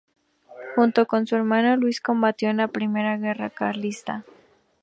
[0.73, 4.25] Junto con su hermano Luis combatió en la Primera Guerra Carlista.